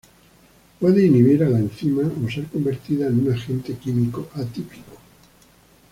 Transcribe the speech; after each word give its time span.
Puede 0.79 1.05
inhibir 1.05 1.43
a 1.43 1.49
la 1.49 1.59
enzima 1.59 2.01
o 2.01 2.27
ser 2.27 2.47
convertida 2.47 3.05
en 3.05 3.19
un 3.19 3.33
agente 3.35 3.73
químico 3.75 4.29
atípico. 4.33 4.97